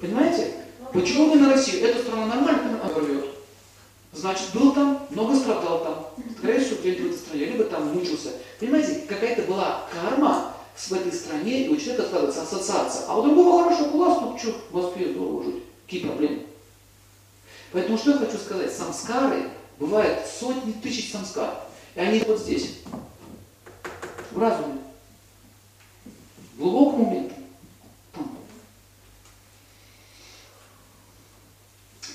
Понимаете? 0.00 0.52
Почему 0.92 1.30
вы 1.30 1.40
на 1.40 1.52
Россию? 1.52 1.84
Эта 1.84 2.02
страна 2.02 2.26
нормально 2.26 2.80
рвет. 2.96 3.24
Значит, 4.12 4.52
был 4.54 4.72
там, 4.72 5.06
много 5.10 5.36
страдал 5.36 5.82
там. 5.82 6.24
Скорее 6.38 6.60
всего, 6.60 6.80
где-нибудь 6.80 7.02
в 7.02 7.06
этой 7.14 7.18
стране, 7.18 7.44
либо 7.46 7.64
там 7.64 7.94
мучился. 7.94 8.32
Понимаете, 8.58 9.06
какая-то 9.08 9.42
была 9.42 9.88
карма 9.92 10.55
в 10.76 10.92
этой 10.92 11.12
стране, 11.12 11.66
и 11.66 11.68
у 11.68 11.76
человека 11.76 12.06
складывается 12.06 12.42
ассоциация. 12.42 13.06
А 13.08 13.18
у 13.18 13.22
другого 13.22 13.64
хорошо, 13.64 13.90
классно, 13.90 14.38
что, 14.38 14.52
в 14.70 14.74
Москве 14.74 15.12
здорово 15.12 15.44
жить. 15.44 15.62
Какие 15.86 16.04
проблемы? 16.04 16.46
Поэтому 17.72 17.98
что 17.98 18.10
я 18.12 18.18
хочу 18.18 18.36
сказать? 18.36 18.72
Самскары, 18.72 19.50
бывает 19.78 20.26
сотни 20.26 20.72
тысяч 20.72 21.10
самскар. 21.10 21.56
И 21.94 22.00
они 22.00 22.20
вот 22.20 22.38
здесь, 22.38 22.80
в 24.30 24.38
разуме, 24.38 24.78
в 26.54 26.58
глубоком 26.58 27.08
уме. 27.08 27.32
Там. 28.12 28.36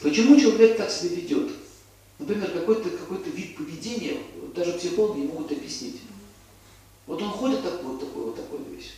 Почему 0.01 0.39
человек 0.39 0.77
так 0.77 0.91
себя 0.91 1.15
ведет? 1.15 1.51
Например, 2.19 2.51
какой-то 2.51 2.91
какой 2.91 3.17
вид 3.23 3.57
поведения, 3.57 4.17
даже 4.55 4.73
психологи 4.73 5.21
не 5.21 5.27
могут 5.27 5.51
объяснить. 5.51 5.99
Вот 7.11 7.21
он 7.21 7.29
ходит 7.31 7.61
такой, 7.61 7.99
такой, 7.99 8.23
вот 8.23 8.35
такой 8.37 8.59
весь. 8.69 8.93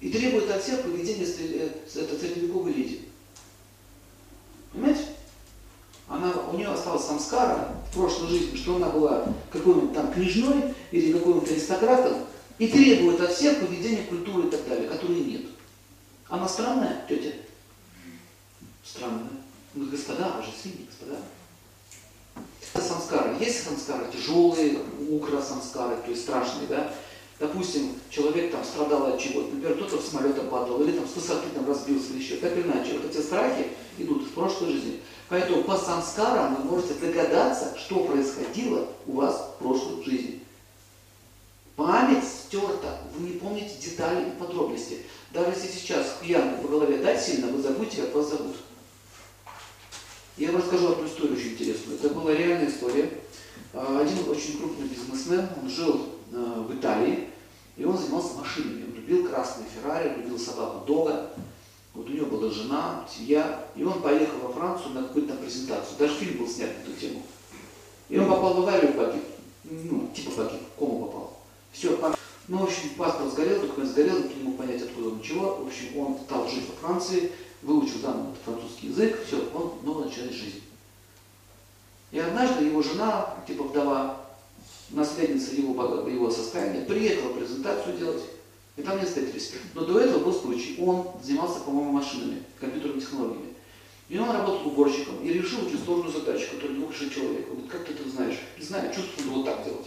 И 0.00 0.10
требует 0.10 0.50
от 0.50 0.62
всех 0.62 0.80
поведения 0.84 1.26
это 1.26 2.18
средневековой 2.18 2.72
леди. 2.72 3.02
Понимаете? 4.72 5.08
Она, 6.08 6.32
у 6.50 6.56
нее 6.56 6.68
осталась 6.68 7.04
самскара 7.04 7.76
в 7.90 7.94
прошлой 7.94 8.30
жизни, 8.30 8.56
что 8.56 8.76
она 8.76 8.88
была 8.88 9.34
какой-нибудь 9.50 9.92
там 9.92 10.10
княжной 10.10 10.74
или 10.92 11.12
какой-нибудь 11.12 11.50
аристократом, 11.50 12.24
и 12.58 12.68
требует 12.68 13.20
от 13.20 13.32
всех 13.34 13.60
поведения 13.60 14.04
культуры 14.04 14.48
и 14.48 14.50
так 14.50 14.66
далее, 14.66 14.88
которой 14.88 15.20
нет. 15.20 15.42
Она 16.26 16.48
странная, 16.48 17.04
тетя? 17.06 17.36
Странная. 18.82 19.28
Ну, 19.74 19.90
господа, 19.90 20.38
а 20.38 20.42
же 20.42 20.52
свиньи, 20.58 20.86
господа. 20.86 21.18
Самскары. 22.80 23.36
Есть 23.38 23.64
самскары 23.64 24.06
тяжелые, 24.12 24.78
укра 25.10 25.42
самскары, 25.42 25.96
то 25.96 26.10
есть 26.10 26.22
страшные, 26.22 26.66
да? 26.68 26.92
Допустим, 27.38 27.96
человек 28.08 28.52
там 28.52 28.64
страдал 28.64 29.06
от 29.06 29.18
чего-то, 29.18 29.52
например, 29.52 29.76
кто-то 29.76 30.00
с 30.00 30.08
самолета 30.08 30.42
падал, 30.42 30.80
или 30.82 30.92
там 30.92 31.06
с 31.08 31.16
высоты 31.16 31.48
там 31.54 31.66
разбился, 31.66 32.12
или 32.12 32.22
еще. 32.22 32.36
Так 32.36 32.52
или 32.52 32.62
иначе, 32.62 32.92
вот 32.94 33.10
эти 33.10 33.20
страхи 33.20 33.66
идут 33.98 34.22
в 34.24 34.30
прошлой 34.30 34.72
жизни. 34.72 35.00
Поэтому 35.28 35.64
по 35.64 35.76
самскарам 35.76 36.56
вы 36.56 36.64
можете 36.64 36.94
догадаться, 36.94 37.76
что 37.76 38.04
происходило 38.04 38.86
у 39.06 39.12
вас 39.12 39.54
в 39.56 39.62
прошлой 39.62 40.04
жизни. 40.04 40.40
Память 41.74 42.24
стерта, 42.24 42.98
вы 43.16 43.28
не 43.28 43.38
помните 43.38 43.74
детали 43.82 44.28
и 44.28 44.38
подробности. 44.38 44.98
Даже 45.32 45.50
если 45.50 45.66
сейчас 45.66 46.18
пьянку 46.20 46.62
по 46.62 46.68
голове 46.68 46.98
дать 46.98 47.20
сильно, 47.20 47.48
вы 47.48 47.60
забудете, 47.60 48.02
как 48.02 48.14
вас 48.14 48.28
зовут. 48.28 48.56
Я 50.38 50.50
вам 50.50 50.62
расскажу 50.62 50.92
одну 50.92 51.06
историю 51.06 51.36
очень 51.36 51.52
интересную. 51.52 51.98
Это 51.98 52.08
была 52.08 52.32
реальная 52.32 52.68
история. 52.68 53.10
А, 53.74 54.00
Один 54.00 54.28
очень 54.28 54.58
крупный 54.58 54.88
бизнесмен, 54.88 55.46
он 55.60 55.68
жил 55.68 56.08
э, 56.32 56.64
в 56.68 56.74
Италии, 56.74 57.28
и 57.76 57.84
он 57.84 57.98
занимался 57.98 58.38
машинами. 58.38 58.84
Он 58.84 58.94
любил 58.94 59.28
красные 59.28 59.66
Феррари, 59.68 60.16
любил 60.16 60.38
собаку 60.38 60.86
Дога. 60.86 61.30
Вот 61.92 62.08
у 62.08 62.12
него 62.12 62.26
была 62.26 62.50
жена, 62.50 63.06
семья. 63.14 63.66
И 63.76 63.84
он 63.84 64.00
поехал 64.00 64.38
во 64.42 64.52
Францию 64.54 64.94
на 64.94 65.02
какую-то 65.02 65.34
презентацию. 65.34 65.98
Даже 65.98 66.14
фильм 66.14 66.38
был 66.38 66.48
снят 66.48 66.70
на 66.78 66.82
эту 66.82 66.98
тему. 66.98 67.22
И 68.08 68.18
он 68.18 68.28
попал 68.28 68.54
в 68.54 68.60
аварию 68.60 68.94
погиб. 68.94 69.22
Ну, 69.64 70.10
типа 70.14 70.30
погиб, 70.30 70.60
кому 70.78 71.06
попал. 71.06 71.38
Все, 71.72 71.98
ну, 72.48 72.58
в 72.58 72.64
общем, 72.64 72.90
паспорт 72.96 73.32
сгорел, 73.32 73.60
документ 73.60 73.92
сгорел, 73.92 74.18
никто 74.18 74.34
не 74.34 74.42
мог 74.42 74.56
понять, 74.56 74.82
откуда 74.82 75.08
он 75.08 75.22
чего. 75.22 75.56
В 75.56 75.66
общем, 75.66 75.96
он 75.98 76.18
стал 76.24 76.48
жить 76.48 76.64
во 76.68 76.88
Франции, 76.88 77.32
выучил 77.62 78.00
там 78.00 78.34
французский 78.44 78.88
язык, 78.88 79.24
все, 79.26 79.48
он 79.54 79.72
снова 79.82 80.04
начинает 80.04 80.32
жизнь. 80.32 80.62
И 82.10 82.18
однажды 82.18 82.64
его 82.64 82.82
жена, 82.82 83.34
типа 83.46 83.64
вдова, 83.64 84.20
наследница 84.90 85.54
его, 85.54 86.08
его 86.08 86.30
состояния, 86.30 86.84
приехала 86.84 87.32
презентацию 87.32 87.96
делать, 87.96 88.22
и 88.76 88.82
там 88.82 88.98
не 88.98 89.04
встретились. 89.04 89.52
Но 89.74 89.84
до 89.84 90.00
этого 90.00 90.24
был 90.24 90.34
случай. 90.34 90.76
Он 90.80 91.08
занимался, 91.22 91.60
по-моему, 91.60 91.92
машинами, 91.92 92.42
компьютерными 92.60 93.00
технологиями. 93.00 93.52
И 94.08 94.18
он 94.18 94.30
работал 94.30 94.66
уборщиком 94.66 95.22
и 95.22 95.32
решил 95.32 95.66
очень 95.66 95.82
сложную 95.82 96.12
задачу, 96.12 96.50
которую 96.52 96.78
не 96.78 96.84
мог 96.84 96.92
решить 96.92 97.14
человек. 97.14 97.46
Он 97.48 97.54
говорит, 97.54 97.70
как 97.70 97.84
ты 97.84 97.92
это 97.92 98.08
знаешь? 98.08 98.38
Не 98.58 98.64
знаю, 98.64 98.92
чувствую, 98.94 99.26
надо 99.26 99.38
вот 99.38 99.44
так 99.46 99.64
делать. 99.64 99.86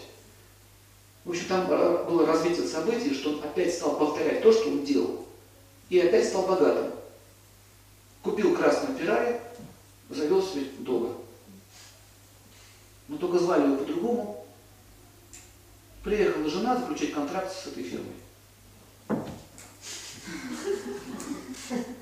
В 1.25 1.29
общем, 1.29 1.45
там 1.47 1.67
э, 1.69 2.05
было 2.05 2.25
развитие 2.25 2.67
событий, 2.67 3.13
что 3.13 3.31
он 3.31 3.43
опять 3.43 3.73
стал 3.73 3.97
повторять 3.97 4.41
то, 4.41 4.51
что 4.51 4.69
он 4.69 4.83
делал. 4.83 5.25
И 5.89 5.99
опять 5.99 6.27
стал 6.27 6.43
богатым. 6.43 6.94
Купил 8.55 8.69
красную 8.69 8.97
Феррари, 8.97 9.41
завел 10.09 10.41
себе 10.41 10.65
долго. 10.79 11.17
Но 13.07 13.17
только 13.17 13.39
звали 13.39 13.63
его 13.65 13.77
по-другому. 13.77 14.45
Приехала 16.03 16.49
жена 16.49 16.77
заключить 16.77 17.13
контракт 17.13 17.51
с 17.51 17.67
этой 17.67 17.83
фирмой. 17.83 18.13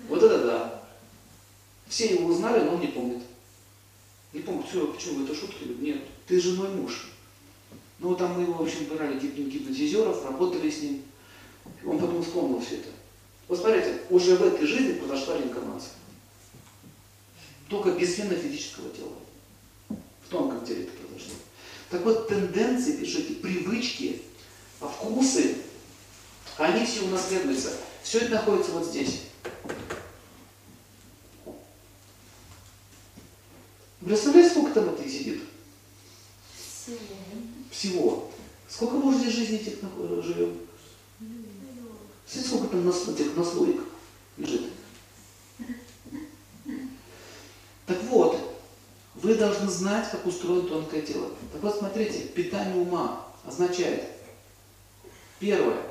Вот 0.07 0.21
это 0.21 0.45
да. 0.45 0.83
Все 1.87 2.13
его 2.13 2.27
узнали, 2.27 2.63
но 2.63 2.75
он 2.75 2.81
не 2.81 2.87
помнит. 2.87 3.23
Не 4.31 4.41
помнит, 4.41 4.67
все, 4.67 4.87
почему, 4.87 5.23
это 5.23 5.35
шутка? 5.35 5.65
Нет, 5.65 6.03
ты 6.27 6.39
же 6.39 6.55
мой 6.55 6.69
муж. 6.69 7.11
Ну, 7.99 8.15
там 8.15 8.33
мы 8.33 8.43
его, 8.43 8.53
в 8.53 8.61
общем, 8.61 8.85
брали 8.85 9.19
гип- 9.19 9.49
гипнотизеров, 9.49 10.25
работали 10.25 10.69
с 10.69 10.81
ним. 10.81 11.03
Он 11.85 11.97
потом 11.97 12.21
вспомнил 12.23 12.59
все 12.59 12.75
это. 12.75 12.89
Вот 13.47 13.59
уже 14.09 14.35
в 14.35 14.43
этой 14.43 14.65
жизни 14.65 14.93
произошла 14.93 15.37
реинкарнация. 15.37 15.93
Только 17.73 17.89
без 17.99 18.13
физического 18.35 18.87
тела. 18.91 19.13
В 19.89 20.29
тонком 20.29 20.63
теле 20.63 20.83
это 20.83 20.91
произошло. 20.91 21.33
Так 21.89 22.03
вот, 22.03 22.27
тенденции, 22.27 22.97
пишите, 22.97 23.33
привычки, 23.33 24.21
вкусы, 24.79 25.55
они 26.59 26.85
все 26.85 27.01
унаследуются. 27.01 27.75
Все 28.03 28.19
это 28.19 28.35
находится 28.35 28.73
вот 28.73 28.85
здесь. 28.85 29.21
Представляете, 34.05 34.51
сколько 34.51 34.73
там 34.75 34.89
это 34.89 35.09
сидит? 35.09 35.41
Всего. 36.55 36.97
Всего. 37.71 38.31
Сколько 38.69 38.97
мы 38.97 39.07
уже 39.07 39.17
здесь 39.17 39.33
жизни 39.33 39.57
этих 39.57 39.81
нах- 39.81 40.23
живем? 40.23 40.59
Смотрите, 42.27 42.47
сколько 42.47 42.67
там 42.67 42.85
нас, 42.85 43.07
этих 43.07 43.35
наслоек 43.35 43.81
лежит. 44.37 44.61
Так 47.85 48.01
вот, 48.03 48.39
вы 49.15 49.32
должны 49.43 49.69
знать, 49.69 50.09
как 50.09 50.25
устроено 50.25 50.67
тонкое 50.67 51.01
тело. 51.01 51.29
Так 51.51 51.61
вот, 51.61 51.75
смотрите, 51.77 52.19
питание 52.19 52.75
ума 52.75 53.27
означает, 53.45 54.03
первое, 55.39 55.81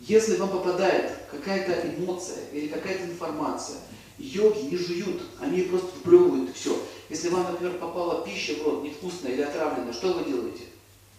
если 0.00 0.36
вам 0.36 0.50
попадает 0.50 1.12
какая-то 1.30 1.88
эмоция 1.88 2.38
или 2.52 2.66
какая-то 2.66 3.04
информация, 3.04 3.76
йоги 4.18 4.66
не 4.70 4.76
жуют, 4.76 5.22
они 5.40 5.62
просто 5.62 5.88
вплевывают 5.88 6.50
все. 6.56 6.76
Если 7.10 7.28
вам, 7.28 7.44
например, 7.44 7.78
попала 7.78 8.24
пища 8.24 8.54
в 8.54 8.64
рот 8.64 8.82
невкусная 8.82 9.32
или 9.32 9.42
отравленная, 9.42 9.92
что 9.92 10.14
вы 10.14 10.28
делаете? 10.28 10.64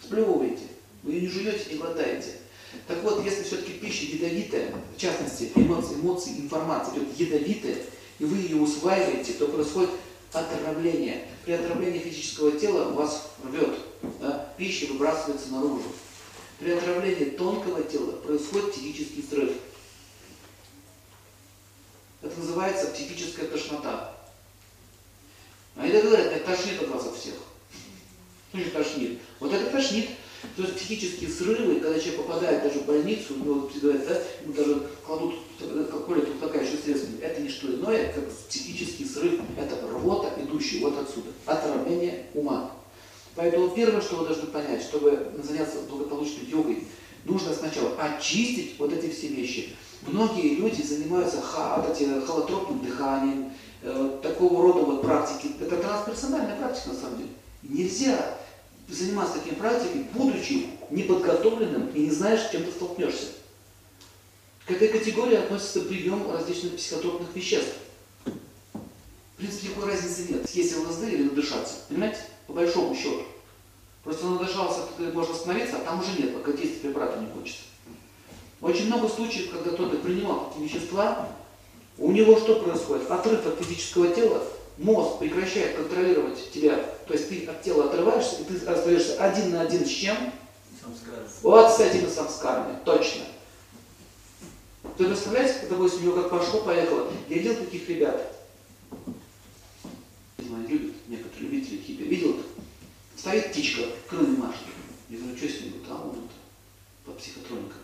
Сплевываете. 0.03 0.63
Вы 1.03 1.13
ее 1.13 1.21
не 1.21 1.27
жуете, 1.27 1.71
не 1.71 1.77
глотаете. 1.77 2.35
Так 2.85 3.01
вот, 3.03 3.23
если 3.23 3.43
все-таки 3.43 3.73
пища 3.73 4.05
ядовитая, 4.05 4.73
в 4.95 4.99
частности, 4.99 5.51
эмоции, 5.55 5.95
эмоции, 5.95 6.31
информация 6.31 6.95
идет 6.95 7.17
ядовитая, 7.17 7.77
и 8.19 8.25
вы 8.25 8.37
ее 8.37 8.57
усваиваете, 8.57 9.33
то 9.33 9.47
происходит 9.47 9.91
отравление. 10.33 11.27
При 11.45 11.53
отравлении 11.53 11.99
физического 11.99 12.51
тела 12.51 12.91
вас 12.91 13.31
рвет, 13.43 13.75
да, 14.19 14.53
пища 14.57 14.87
выбрасывается 14.87 15.49
наружу. 15.49 15.91
При 16.59 16.71
отравлении 16.71 17.25
тонкого 17.25 17.83
тела 17.83 18.11
происходит 18.11 18.73
психический 18.73 19.25
срыв. 19.27 19.51
Это 22.21 22.37
называется 22.37 22.87
психическая 22.87 23.47
тошнота. 23.47 24.15
А 25.75 25.87
это 25.87 26.05
говорят, 26.05 26.27
это 26.27 26.45
тошнит 26.45 26.81
от 26.81 26.89
вас 26.89 27.07
от 27.07 27.15
всех. 27.15 27.35
Ну 28.51 28.59
или 28.59 28.69
тошнит. 28.69 29.19
Вот 29.39 29.53
это 29.53 29.71
тошнит. 29.71 30.09
То 30.55 30.63
есть 30.63 30.75
психические 30.75 31.29
срывы, 31.29 31.79
когда 31.79 31.99
человек 31.99 32.21
попадает 32.25 32.63
даже 32.63 32.79
в 32.79 32.85
больницу, 32.85 33.33
у 33.35 33.37
него 33.37 33.69
да, 33.81 34.21
ему 34.41 34.53
даже 34.53 34.89
кладут 35.05 35.35
какое-то 35.59 36.31
успокаивающее 36.31 36.77
средство. 36.77 37.08
Это 37.21 37.41
не 37.41 37.49
что 37.49 37.67
иное, 37.67 38.12
как 38.13 38.29
психический 38.49 39.05
срыв. 39.05 39.41
Это 39.58 39.75
рвота, 39.88 40.32
идущая 40.41 40.82
вот 40.82 40.97
отсюда. 40.97 41.29
Отравление 41.45 42.25
ума. 42.34 42.71
Поэтому 43.36 43.69
первое, 43.69 44.01
что 44.01 44.17
вы 44.17 44.25
должны 44.25 44.47
понять, 44.47 44.82
чтобы 44.82 45.32
заняться 45.41 45.77
благополучной 45.89 46.45
йогой, 46.45 46.84
нужно 47.25 47.53
сначала 47.53 47.91
очистить 47.97 48.77
вот 48.77 48.91
эти 48.91 49.10
все 49.12 49.27
вещи. 49.27 49.75
Многие 50.01 50.55
люди 50.55 50.82
занимаются 50.82 51.41
ха, 51.41 51.77
вот 51.77 51.95
эти 51.95 52.25
холотропным 52.25 52.79
дыханием, 52.79 53.51
э, 53.82 54.19
такого 54.23 54.63
рода 54.63 54.79
вот 54.86 55.01
практики. 55.01 55.51
Это 55.62 55.77
трансперсональная 55.77 56.58
практика 56.58 56.89
на 56.89 56.95
самом 56.95 57.17
деле. 57.17 57.29
Нельзя 57.63 58.38
заниматься 58.88 59.36
такими 59.36 59.55
практиками, 59.55 60.08
будучи 60.13 60.67
неподготовленным 60.89 61.89
и 61.89 62.01
не 62.01 62.12
знаешь, 62.12 62.41
с 62.41 62.51
чем 62.51 62.63
ты 62.63 62.71
столкнешься. 62.71 63.27
К 64.69 64.73
этой 64.73 64.89
категории 64.89 65.36
относится 65.36 65.82
прием 65.82 66.32
различных 66.32 66.75
психотропных 66.75 67.36
веществ. 67.36 67.73
В 68.23 69.38
принципе, 69.38 69.69
никакой 69.69 69.93
разницы 69.93 70.32
нет, 70.32 70.47
съесть 70.47 70.77
ЛСД 70.77 71.05
или 71.05 71.23
надышаться. 71.23 71.73
Понимаете? 71.88 72.19
По 72.45 72.53
большому 72.53 72.93
счету. 72.95 73.23
Просто 74.03 74.27
надышался, 74.27 74.82
ты 74.95 75.12
можешь 75.12 75.32
остановиться, 75.32 75.77
а 75.77 75.79
там 75.79 75.99
уже 75.99 76.12
нет, 76.21 76.36
пока 76.36 76.51
действие 76.51 76.82
препарата 76.82 77.17
не 77.19 77.25
кончится. 77.32 77.63
Очень 78.62 78.86
много 78.86 79.10
случаев, 79.10 79.49
когда 79.49 79.71
кто-то 79.71 79.97
принимал 79.97 80.51
такие 80.51 80.67
вещества, 80.67 81.29
у 81.97 82.12
него 82.12 82.38
что 82.38 82.62
происходит? 82.62 83.10
Отрыв 83.10 83.47
от 83.47 83.65
физического 83.65 84.10
тела, 84.10 84.43
мозг 84.77 85.17
прекращает 85.17 85.77
контролировать 85.77 86.51
тебя, 86.51 86.75
то 87.08 87.13
есть 87.13 87.27
ты 87.27 87.47
от 87.47 87.63
тела 87.63 87.86
отрываешься, 87.86 88.36
и 88.41 88.43
ты 88.43 88.63
остаешься 88.67 89.19
один 89.19 89.49
на 89.49 89.62
один 89.62 89.84
с 89.84 89.89
чем? 89.89 90.15
Самскара. 90.79 91.27
Вот 91.41 91.75
с 91.75 91.79
этими 91.79 92.08
самскарами, 92.08 92.77
точно. 92.86 93.23
Вы 94.83 95.05
представляете, 95.05 95.59
когда 95.61 95.75
вы 95.75 95.89
с 95.89 95.99
него 95.99 96.13
как 96.13 96.29
пошло, 96.29 96.61
поехало? 96.61 97.11
Я 97.27 97.37
видел 97.37 97.55
таких 97.55 97.87
ребят. 97.89 98.35
Они 100.37 100.67
любят, 100.67 100.95
некоторые 101.07 101.49
любители 101.49 101.77
хиппи. 101.81 102.03
Видел 102.03 102.31
это? 102.31 102.43
Стоит 103.17 103.51
птичка, 103.51 103.83
крылья 104.07 104.37
машет. 104.37 104.61
Я 105.09 105.17
говорю, 105.17 105.37
что 105.37 105.47
с 105.47 105.61
ним? 105.61 105.73
А 105.89 106.03
он 106.03 106.11
это, 106.11 106.33
по 107.05 107.11
психотроникам. 107.13 107.79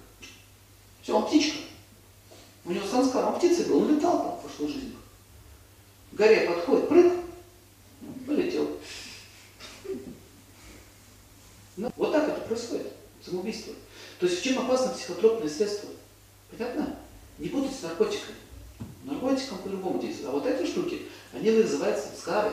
Все, 1.02 1.16
он 1.16 1.28
птичка. 1.28 1.58
У 2.64 2.72
него 2.72 2.86
санскар, 2.88 3.26
он 3.26 3.38
птицей 3.38 3.66
был, 3.66 3.80
он 3.80 3.96
летал 3.96 4.24
там 4.24 4.38
в 4.38 4.42
прошлой 4.42 4.74
жизни. 4.74 4.96
Горе 6.14 6.48
подходит, 6.48 6.90
прыг, 6.90 7.14
полетел. 8.26 8.70
Ну, 11.78 11.92
вот 11.96 12.12
так 12.12 12.30
это 12.30 12.42
происходит, 12.42 12.94
самоубийство. 13.24 13.74
То 14.20 14.26
есть 14.26 14.40
в 14.40 14.44
чем 14.44 14.60
опасно 14.60 14.94
психотропное 14.94 15.50
средство? 15.50 15.90
Понятно? 16.58 16.96
Не 17.38 17.50
путать 17.50 17.76
с 17.76 17.84
наркотиками. 17.84 18.36
Наркотикам 19.04 19.58
по-другому 19.60 20.00
действует. 20.00 20.30
А 20.30 20.32
вот 20.32 20.46
эти 20.46 20.66
штуки, 20.66 21.02
они 21.34 21.52
вызывают 21.52 22.00
скары. 22.18 22.52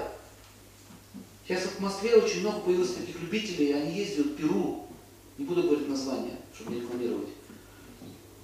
Сейчас 1.47 1.65
в 1.65 1.81
Москве 1.81 2.17
очень 2.17 2.41
много 2.41 2.61
появилось 2.61 2.95
таких 2.95 3.21
любителей, 3.21 3.73
они 3.73 3.97
ездят 3.97 4.27
в 4.27 4.37
Перу, 4.37 4.87
не 5.38 5.45
буду 5.45 5.65
говорить 5.65 5.88
название, 5.88 6.37
чтобы 6.55 6.73
не 6.73 6.81
рекламировать. 6.81 7.29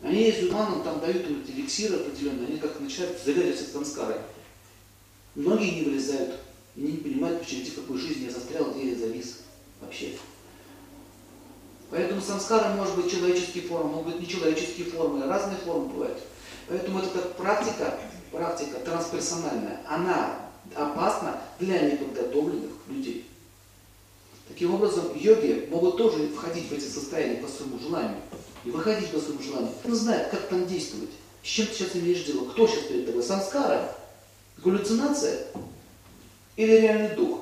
Они 0.03 0.23
ездят 0.23 0.53
маном, 0.53 0.83
там 0.83 1.01
дают 1.01 1.29
им 1.29 1.45
эликсиры 1.47 1.97
определенные, 1.97 2.49
они 2.49 2.59
как 2.59 2.81
начинают 2.81 3.21
загорятся 3.23 3.65
с 3.65 3.73
санскарой. 3.73 4.19
Многие 5.35 5.79
не 5.79 5.83
вылезают, 5.83 6.41
и 6.75 6.81
не 6.81 6.97
понимают, 6.99 7.41
почему 7.41 7.65
в 7.65 7.75
какой 7.75 7.99
жизни 7.99 8.25
я 8.25 8.31
застрял, 8.31 8.73
где 8.73 8.91
я 8.91 8.99
завис 8.99 9.41
вообще. 9.81 10.17
Поэтому 11.91 12.21
самскара 12.21 12.75
может 12.75 12.97
быть 12.97 13.11
человеческие 13.11 13.65
формы, 13.65 13.91
могут 13.91 14.15
быть 14.15 14.21
нечеловеческие 14.21 14.87
формы, 14.87 15.27
разные 15.27 15.57
формы 15.59 15.87
бывают. 15.87 16.19
Поэтому 16.69 16.99
эта 16.99 17.21
практика, 17.37 17.99
практика 18.31 18.79
трансперсональная, 18.81 19.81
она 19.89 20.39
опасна 20.75 21.41
для 21.59 21.81
неподготовленных 21.81 22.73
людей. 22.89 23.27
Таким 24.49 24.75
образом, 24.75 25.17
йоги 25.17 25.69
могут 25.71 25.97
тоже 25.97 26.29
входить 26.29 26.69
в 26.69 26.73
эти 26.73 26.85
состояния 26.85 27.41
по 27.41 27.49
своему 27.49 27.79
желанию 27.79 28.17
и 28.65 28.71
выходить 28.71 29.11
по 29.11 29.19
своему 29.19 29.43
желанию. 29.43 29.73
Он 29.85 29.95
знает, 29.95 30.29
как 30.29 30.49
там 30.49 30.67
действовать, 30.67 31.11
с 31.43 31.47
чем 31.47 31.67
ты 31.67 31.75
сейчас 31.75 31.97
имеешь 31.97 32.25
дело, 32.25 32.49
кто 32.49 32.67
сейчас 32.67 32.85
перед 32.85 33.07
тобой, 33.07 33.23
самскара, 33.23 33.95
галлюцинация 34.59 35.47
или 36.57 36.73
реальный 36.73 37.15
дух. 37.15 37.41